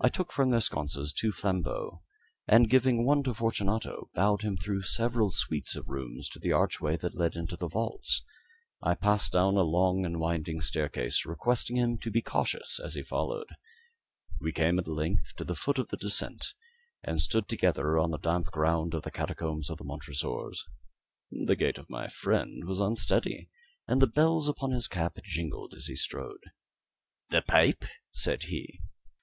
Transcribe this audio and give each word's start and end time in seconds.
I 0.00 0.08
took 0.08 0.32
from 0.32 0.48
their 0.48 0.62
sconces 0.62 1.12
two 1.12 1.30
flambeaux, 1.30 2.02
and 2.48 2.70
giving 2.70 3.04
one 3.04 3.22
to 3.24 3.34
Fortunato, 3.34 4.08
bowed 4.14 4.40
him 4.40 4.56
through 4.56 4.84
several 4.84 5.30
suites 5.32 5.76
of 5.76 5.86
rooms 5.90 6.30
to 6.30 6.38
the 6.38 6.52
archway 6.52 6.96
that 6.96 7.14
led 7.14 7.36
into 7.36 7.54
the 7.54 7.68
vaults. 7.68 8.22
I 8.82 8.94
passed 8.94 9.34
down 9.34 9.58
a 9.58 9.60
long 9.60 10.06
and 10.06 10.18
winding 10.18 10.62
staircase, 10.62 11.26
requesting 11.26 11.76
him 11.76 11.98
to 11.98 12.10
be 12.10 12.22
cautious 12.22 12.80
as 12.82 12.94
he 12.94 13.02
followed. 13.02 13.48
We 14.40 14.50
came 14.50 14.78
at 14.78 14.88
length 14.88 15.34
to 15.36 15.44
the 15.44 15.54
foot 15.54 15.76
of 15.78 15.88
the 15.88 15.98
descent, 15.98 16.54
and 17.02 17.20
stood 17.20 17.46
together 17.46 17.98
on 17.98 18.12
the 18.12 18.16
damp 18.18 18.46
ground 18.46 18.94
of 18.94 19.02
the 19.02 19.10
catacombs 19.10 19.68
of 19.68 19.76
the 19.76 19.84
Montresors. 19.84 20.64
The 21.30 21.54
gait 21.54 21.76
of 21.76 21.90
my 21.90 22.08
friend 22.08 22.64
was 22.64 22.80
unsteady, 22.80 23.50
and 23.86 24.00
the 24.00 24.06
bells 24.06 24.48
upon 24.48 24.70
his 24.70 24.88
cap 24.88 25.18
jingled 25.22 25.74
as 25.74 25.84
he 25.84 25.96
strode. 25.96 26.44
"The 27.28 27.42
pipe," 27.42 27.84
said 28.10 28.44
he. 28.44 28.80